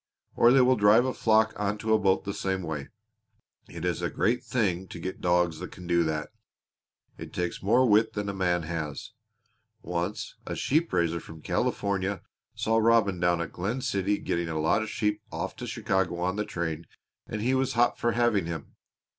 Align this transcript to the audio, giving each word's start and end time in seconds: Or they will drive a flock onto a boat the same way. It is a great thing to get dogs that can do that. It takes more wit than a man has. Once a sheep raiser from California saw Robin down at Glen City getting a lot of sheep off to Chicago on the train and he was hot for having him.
Or 0.35 0.51
they 0.51 0.61
will 0.61 0.77
drive 0.77 1.05
a 1.05 1.13
flock 1.13 1.53
onto 1.57 1.93
a 1.93 1.99
boat 1.99 2.23
the 2.23 2.33
same 2.33 2.63
way. 2.63 2.87
It 3.69 3.85
is 3.85 4.01
a 4.01 4.09
great 4.09 4.43
thing 4.43 4.87
to 4.87 4.97
get 4.99 5.21
dogs 5.21 5.59
that 5.59 5.71
can 5.71 5.85
do 5.85 6.03
that. 6.05 6.29
It 7.19 7.31
takes 7.31 7.61
more 7.61 7.87
wit 7.87 8.13
than 8.13 8.27
a 8.27 8.33
man 8.33 8.63
has. 8.63 9.11
Once 9.83 10.33
a 10.47 10.55
sheep 10.55 10.91
raiser 10.91 11.19
from 11.19 11.43
California 11.43 12.23
saw 12.55 12.79
Robin 12.79 13.19
down 13.19 13.41
at 13.41 13.51
Glen 13.51 13.81
City 13.81 14.17
getting 14.17 14.49
a 14.49 14.59
lot 14.59 14.81
of 14.81 14.89
sheep 14.89 15.21
off 15.31 15.55
to 15.57 15.67
Chicago 15.67 16.17
on 16.17 16.35
the 16.35 16.45
train 16.45 16.87
and 17.27 17.41
he 17.41 17.53
was 17.53 17.73
hot 17.73 17.99
for 17.99 18.13
having 18.13 18.47
him. 18.47 18.75